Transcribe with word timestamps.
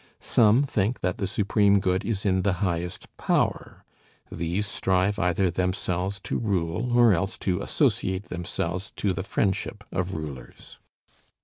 Some 0.19 0.63
think 0.63 1.01
that 1.01 1.19
the 1.19 1.27
supreme 1.27 1.79
good 1.79 2.03
is 2.03 2.25
in 2.25 2.41
the 2.41 2.53
highest 2.65 3.05
power. 3.17 3.83
These 4.31 4.65
strive 4.65 5.19
either 5.19 5.51
themselves 5.51 6.19
to 6.21 6.39
rule, 6.39 6.97
or 6.97 7.13
else 7.13 7.37
to 7.45 7.61
associate 7.61 8.23
themselves 8.23 8.89
to 8.95 9.13
the 9.13 9.21
friendship 9.21 9.83
of 9.91 10.13
rulers. 10.15 10.79